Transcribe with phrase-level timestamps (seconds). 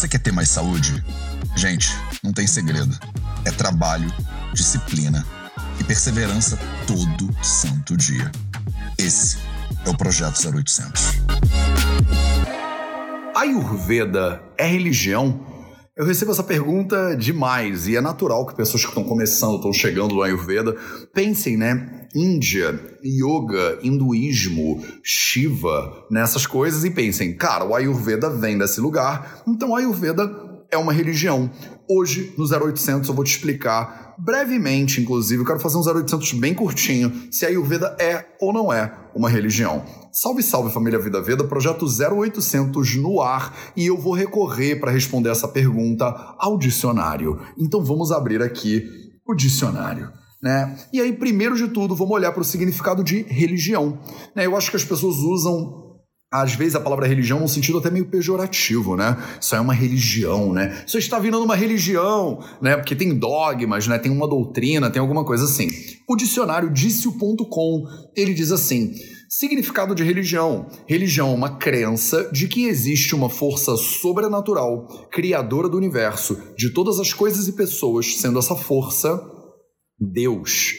[0.00, 1.04] Você quer ter mais saúde?
[1.54, 2.98] Gente, não tem segredo.
[3.44, 4.10] É trabalho,
[4.54, 5.26] disciplina
[5.78, 8.32] e perseverança todo santo dia.
[8.96, 9.36] Esse
[9.84, 11.02] é o Projeto 0800.
[13.36, 15.38] Ayurveda é religião?
[16.00, 20.14] Eu recebo essa pergunta demais e é natural que pessoas que estão começando, estão chegando
[20.14, 20.74] no Ayurveda,
[21.12, 22.08] pensem, né?
[22.14, 29.72] Índia, yoga, hinduísmo, Shiva, nessas coisas e pensem, cara, o Ayurveda vem desse lugar, então
[29.72, 30.24] o Ayurveda
[30.70, 31.50] é uma religião.
[31.86, 36.54] Hoje, no 0800, eu vou te explicar brevemente, inclusive, eu quero fazer um 0800 bem
[36.54, 39.84] curtinho, se a Ayurveda é ou não é uma religião.
[40.12, 45.30] Salve, salve família Vida Veda, projeto 0800 no ar e eu vou recorrer para responder
[45.30, 46.06] essa pergunta
[46.38, 47.40] ao dicionário.
[47.58, 48.84] Então vamos abrir aqui
[49.26, 50.10] o dicionário.
[50.42, 50.76] Né?
[50.92, 53.98] E aí, primeiro de tudo, vamos olhar para o significado de religião.
[54.34, 54.46] Né?
[54.46, 55.89] Eu acho que as pessoas usam
[56.32, 59.16] às vezes a palavra religião num sentido até meio pejorativo, né?
[59.40, 60.84] Isso é uma religião, né?
[60.86, 62.76] Isso está virando uma religião, né?
[62.76, 63.98] Porque tem dogmas, né?
[63.98, 65.68] Tem uma doutrina, tem alguma coisa assim.
[66.08, 67.84] O dicionário disse-o.com,
[68.16, 68.94] ele diz assim:
[69.28, 70.68] significado de religião.
[70.86, 77.00] Religião é uma crença de que existe uma força sobrenatural, criadora do universo, de todas
[77.00, 79.20] as coisas e pessoas, sendo essa força
[79.98, 80.74] Deus.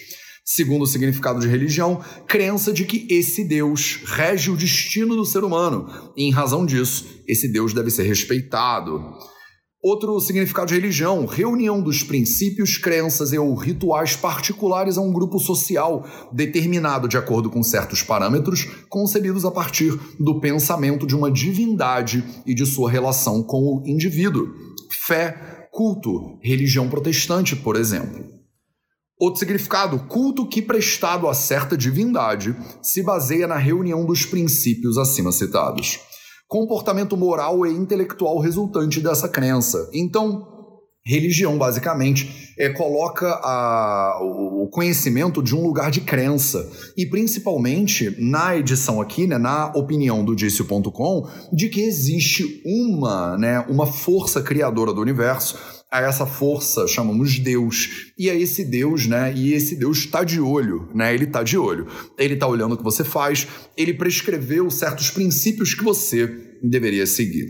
[0.54, 5.46] Segundo o significado de religião, crença de que esse Deus rege o destino do ser
[5.46, 9.02] humano e, em razão disso, esse Deus deve ser respeitado.
[9.82, 15.40] Outro significado de religião, reunião dos princípios, crenças e ou rituais particulares a um grupo
[15.40, 22.26] social, determinado de acordo com certos parâmetros, concebidos a partir do pensamento de uma divindade
[22.46, 24.50] e de sua relação com o indivíduo.
[25.08, 28.41] Fé, culto, religião protestante, por exemplo.
[29.22, 35.32] Outro significado, culto que prestado a certa divindade se baseia na reunião dos princípios acima
[35.32, 36.00] citados.
[36.48, 39.88] Comportamento moral e intelectual resultante dessa crença.
[39.94, 40.48] Então,
[41.06, 46.68] religião, basicamente, é, coloca a, o conhecimento de um lugar de crença.
[46.98, 53.60] E principalmente na edição aqui, né, na opinião do Dício.com, de que existe uma, né,
[53.70, 58.12] uma força criadora do universo a essa força chamamos Deus.
[58.18, 59.34] E a esse Deus, né?
[59.36, 61.14] E esse Deus está de olho, né?
[61.14, 61.88] Ele está de olho.
[62.18, 67.48] Ele está olhando o que você faz, ele prescreveu certos princípios que você deveria seguir.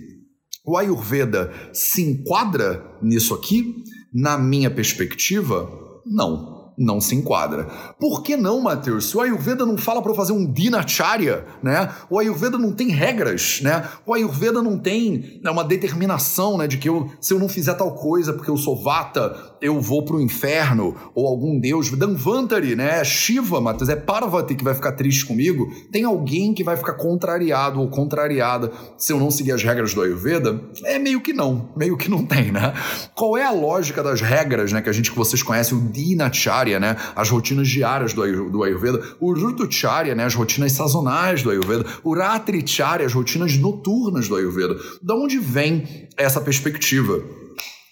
[0.65, 3.83] O Ayurveda se enquadra nisso aqui?
[4.13, 5.69] Na minha perspectiva,
[6.05, 7.67] não não se enquadra.
[7.99, 9.09] Por que não, Matheus?
[9.09, 11.89] Se o Ayurveda não fala para fazer um dinacharya, né?
[12.09, 13.87] O Ayurveda não tem regras, né?
[14.05, 17.73] O Ayurveda não tem né, uma determinação, né, de que eu, se eu não fizer
[17.75, 22.99] tal coisa porque eu sou vata, eu vou pro inferno, ou algum deus, Danvantari, né?
[22.99, 25.71] É Shiva, Matheus, é Parvati que vai ficar triste comigo.
[25.91, 30.01] Tem alguém que vai ficar contrariado ou contrariada se eu não seguir as regras do
[30.01, 30.59] Ayurveda?
[30.83, 32.73] É meio que não, meio que não tem, né?
[33.13, 36.70] Qual é a lógica das regras, né, que a gente que vocês conhecem, o Dinacharya,
[36.79, 36.95] né?
[37.15, 40.25] As rotinas diárias do, do Ayurveda, o Rutucharya, né?
[40.25, 44.75] As rotinas sazonais do Ayurveda, o Ratricharya, as rotinas noturnas do Ayurveda.
[45.01, 47.21] Da onde vem essa perspectiva?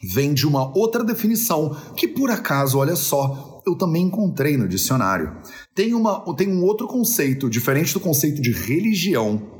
[0.02, 5.38] vem de uma outra definição que, por acaso, olha só, eu também encontrei no dicionário.
[5.76, 9.60] Tem, uma, tem um outro conceito, diferente do conceito de religião,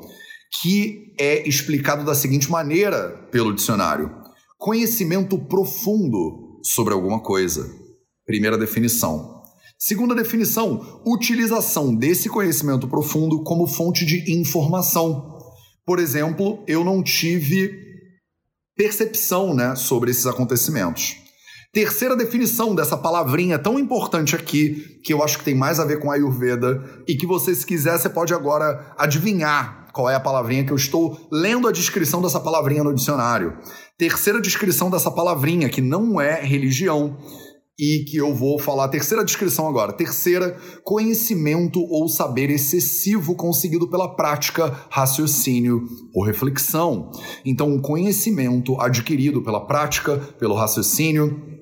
[0.62, 4.12] que é explicado da seguinte maneira pelo dicionário:
[4.58, 7.79] conhecimento profundo sobre alguma coisa.
[8.30, 9.42] Primeira definição.
[9.76, 15.36] Segunda definição, utilização desse conhecimento profundo como fonte de informação.
[15.84, 17.72] Por exemplo, eu não tive
[18.78, 21.16] percepção né, sobre esses acontecimentos.
[21.74, 25.98] Terceira definição dessa palavrinha tão importante aqui, que eu acho que tem mais a ver
[25.98, 30.20] com a Ayurveda, e que você, se quiser, você pode agora adivinhar qual é a
[30.20, 33.58] palavrinha que eu estou lendo a descrição dessa palavrinha no dicionário.
[33.98, 37.18] Terceira descrição dessa palavrinha, que não é religião,
[37.80, 39.94] e que eu vou falar a terceira descrição agora.
[39.94, 47.10] Terceira, conhecimento ou saber excessivo conseguido pela prática, raciocínio ou reflexão.
[47.46, 51.59] Então, o conhecimento adquirido pela prática, pelo raciocínio,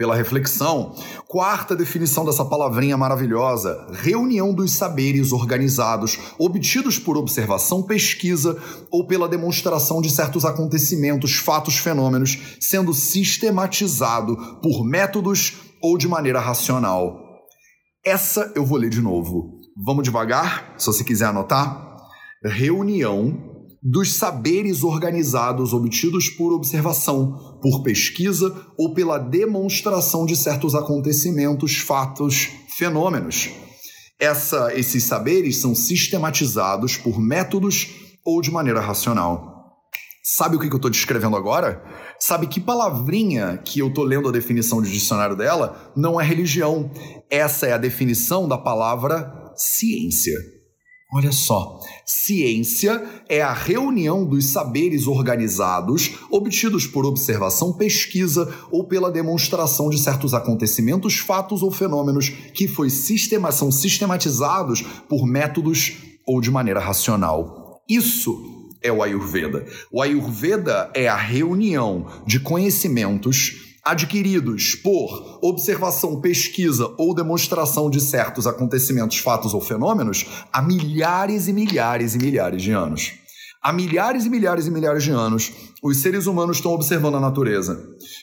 [0.00, 0.94] pela reflexão.
[1.28, 8.56] Quarta definição dessa palavrinha maravilhosa: reunião dos saberes organizados, obtidos por observação, pesquisa
[8.90, 16.40] ou pela demonstração de certos acontecimentos, fatos, fenômenos, sendo sistematizado por métodos ou de maneira
[16.40, 17.20] racional.
[18.02, 19.60] Essa eu vou ler de novo.
[19.76, 21.90] Vamos devagar, se você quiser anotar.
[22.42, 23.49] Reunião
[23.82, 32.50] dos saberes organizados obtidos por observação, por pesquisa ou pela demonstração de certos acontecimentos, fatos,
[32.76, 33.50] fenômenos.
[34.18, 37.88] Essa, esses saberes são sistematizados por métodos
[38.22, 39.48] ou de maneira racional.
[40.22, 41.82] Sabe o que, eu estou descrevendo agora?
[42.18, 46.90] Sabe que palavrinha que eu estou lendo a definição de dicionário dela não é religião.
[47.30, 50.59] Essa é a definição da palavra ciência.
[51.12, 59.10] Olha só, ciência é a reunião dos saberes organizados obtidos por observação, pesquisa ou pela
[59.10, 66.40] demonstração de certos acontecimentos, fatos ou fenômenos que foi sistema, são sistematizados por métodos ou
[66.40, 67.82] de maneira racional.
[67.88, 69.66] Isso é o Ayurveda.
[69.90, 78.46] O Ayurveda é a reunião de conhecimentos adquiridos por observação, pesquisa ou demonstração de certos
[78.46, 83.19] acontecimentos, fatos ou fenômenos há milhares e milhares e milhares de anos.
[83.62, 85.52] Há milhares e milhares e milhares de anos,
[85.82, 87.78] os seres humanos estão observando a natureza.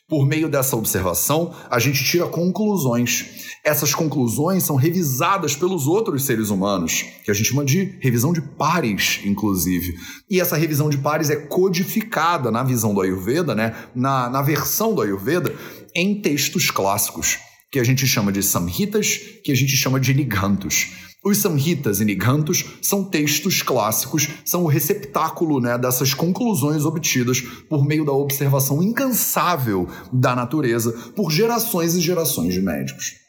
[0.10, 3.46] Por meio dessa observação, a gente tira conclusões.
[3.64, 8.42] Essas conclusões são revisadas pelos outros seres humanos, que a gente chama de revisão de
[8.42, 9.94] pares, inclusive.
[10.28, 13.76] E essa revisão de pares é codificada na visão do Ayurveda, né?
[13.94, 15.54] na, na versão do Ayurveda,
[15.96, 17.38] em textos clássicos,
[17.72, 21.07] que a gente chama de samhitas, que a gente chama de nigantos.
[21.24, 27.84] Os Samhitas e Nigantos são textos clássicos, são o receptáculo né, dessas conclusões obtidas por
[27.84, 33.27] meio da observação incansável da natureza por gerações e gerações de médicos.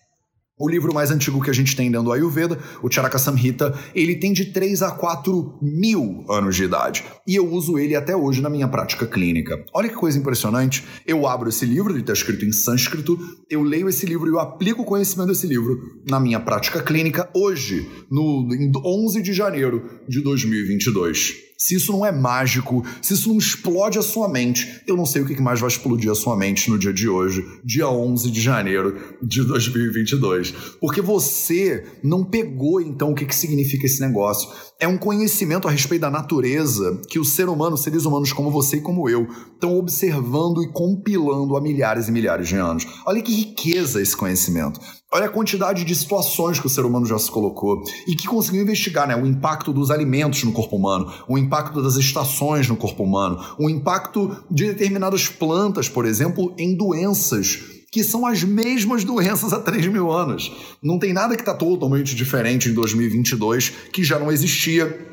[0.59, 4.17] O livro mais antigo que a gente tem dentro do Ayurveda, o Charaka Samhita, ele
[4.17, 7.05] tem de 3 a 4 mil anos de idade.
[7.27, 9.65] E eu uso ele até hoje na minha prática clínica.
[9.73, 10.85] Olha que coisa impressionante.
[11.07, 13.19] Eu abro esse livro, ele está escrito em sânscrito,
[13.49, 17.31] eu leio esse livro e eu aplico o conhecimento desse livro na minha prática clínica
[17.35, 18.49] hoje, no
[18.85, 21.48] 11 de janeiro de 2022.
[21.61, 25.23] Se isso não é mágico, se isso não explode a sua mente, eu não sei
[25.23, 28.41] o que mais vai explodir a sua mente no dia de hoje, dia 11 de
[28.41, 30.53] janeiro de 2022.
[30.81, 34.49] Porque você não pegou então o que, significa esse negócio.
[34.79, 38.77] É um conhecimento a respeito da natureza que o ser humano, seres humanos como você
[38.77, 42.87] e como eu, estão observando e compilando há milhares e milhares de anos.
[43.05, 44.79] Olha que riqueza esse conhecimento.
[45.11, 48.63] Olha a quantidade de situações que o ser humano já se colocou e que conseguiu
[48.63, 53.05] investigar né, o impacto dos alimentos no corpo humano, o impacto das estações no corpo
[53.05, 57.59] humano, o impacto de determinadas plantas, por exemplo, em doenças
[57.91, 60.53] que são as mesmas doenças há 3 mil anos.
[60.83, 65.09] Não tem nada que está totalmente diferente em 2022 que já não existia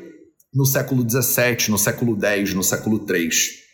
[0.52, 3.65] no século 17, no século 10, no século 3.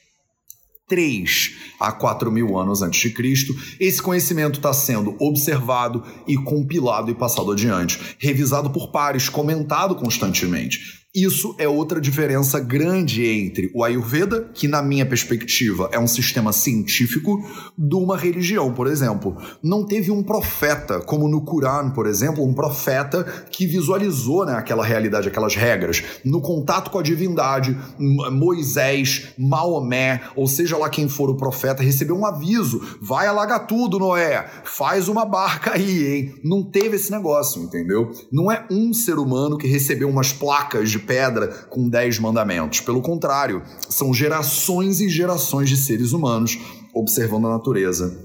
[0.93, 3.55] 3 a 4 mil anos antes de Cristo.
[3.81, 11.02] Esse conhecimento está sendo observado e compilado e passado adiante, revisado por pares, comentado constantemente.
[11.15, 16.55] Isso é outra diferença grande entre o Ayurveda, que na minha perspectiva é um sistema
[16.55, 17.39] científico,
[17.77, 19.37] de uma religião, por exemplo.
[19.63, 24.83] Não teve um profeta, como no Quran, por exemplo, um profeta que visualizou né, aquela
[24.83, 26.03] realidade, aquelas regras.
[26.25, 32.17] No contato com a divindade, Moisés, Maomé, ou seja lá quem for o profeta, recebeu
[32.17, 36.35] um aviso: vai alagar tudo, Noé, faz uma barca aí, hein?
[36.43, 38.11] Não teve esse negócio, entendeu?
[38.33, 42.81] Não é um ser humano que recebeu umas placas de pedra com dez mandamentos.
[42.81, 46.59] Pelo contrário, são gerações e gerações de seres humanos
[46.95, 48.17] observando a natureza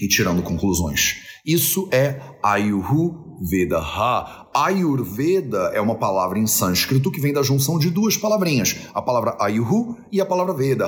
[0.00, 1.16] e tirando conclusões.
[1.44, 2.20] Isso é
[3.38, 3.80] Ayurveda.
[4.54, 9.36] Ayurveda é uma palavra em sânscrito que vem da junção de duas palavrinhas, a palavra
[9.40, 10.86] Ayurhu e a palavra Veda.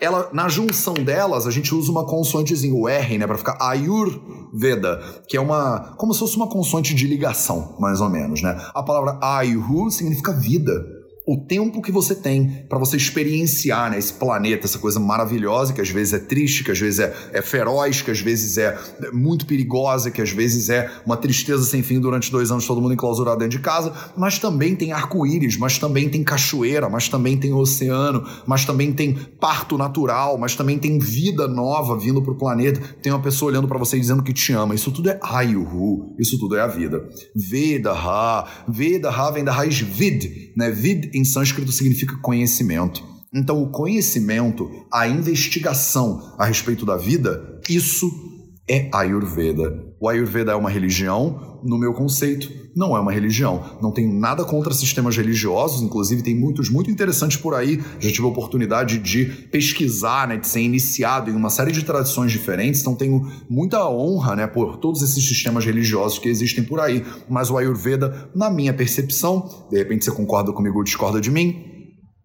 [0.00, 5.02] Ela, na junção delas, a gente usa uma consoantezinha, o R, né, para ficar Ayurveda,
[5.28, 8.56] que é uma como se fosse uma consoante de ligação, mais ou menos, né?
[8.74, 10.99] A palavra Ayurhu significa vida
[11.30, 15.80] o tempo que você tem para você experienciar né, esse planeta, essa coisa maravilhosa, que
[15.80, 18.76] às vezes é triste, que às vezes é, é feroz, que às vezes é
[19.12, 22.94] muito perigosa, que às vezes é uma tristeza sem fim durante dois anos, todo mundo
[22.94, 27.52] enclausurado dentro de casa, mas também tem arco-íris, mas também tem cachoeira, mas também tem
[27.52, 32.80] oceano, mas também tem parto natural, mas também tem vida nova vindo para o planeta,
[33.00, 34.74] tem uma pessoa olhando para você e dizendo que te ama.
[34.74, 37.08] Isso tudo é Ayuhu, isso tudo é a vida.
[37.36, 40.72] Veda Ha, Veda Ha vem da raiz Vid, né?
[40.72, 43.04] Vid em sânscrito significa conhecimento.
[43.32, 48.39] Então, o conhecimento, a investigação a respeito da vida, isso
[48.70, 49.84] é Ayurveda.
[50.00, 53.78] O Ayurveda é uma religião, no meu conceito, não é uma religião.
[53.82, 57.82] Não tenho nada contra sistemas religiosos, inclusive tem muitos muito interessantes por aí.
[57.98, 62.30] Já tive a oportunidade de pesquisar, né, de ser iniciado em uma série de tradições
[62.30, 67.04] diferentes, então tenho muita honra, né, por todos esses sistemas religiosos que existem por aí.
[67.28, 71.56] Mas o Ayurveda, na minha percepção, de repente você concorda comigo ou discorda de mim,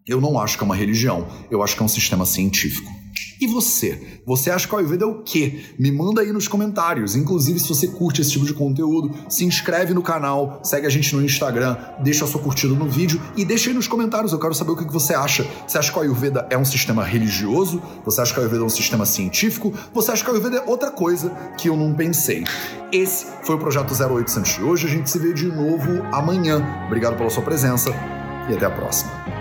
[0.06, 2.95] eu não acho que é uma religião, eu acho que é um sistema científico.
[3.40, 4.20] E você?
[4.24, 5.66] Você acha que o Ayurveda é o quê?
[5.78, 7.14] Me manda aí nos comentários.
[7.14, 11.14] Inclusive, se você curte esse tipo de conteúdo, se inscreve no canal, segue a gente
[11.14, 14.32] no Instagram, deixa a sua curtida no vídeo e deixa aí nos comentários.
[14.32, 15.46] Eu quero saber o que você acha.
[15.66, 17.82] Você acha que o Ayurveda é um sistema religioso?
[18.04, 19.72] Você acha que o Ayurveda é um sistema científico?
[19.92, 22.44] Você acha que o Ayurveda é outra coisa que eu não pensei?
[22.90, 24.86] Esse foi o Projeto 0800 de hoje.
[24.86, 26.64] A gente se vê de novo amanhã.
[26.86, 27.90] Obrigado pela sua presença
[28.48, 29.35] e até a próxima.